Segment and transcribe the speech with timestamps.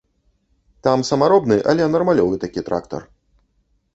[0.87, 3.01] Там самаробны, але нармалёвы такі трактар.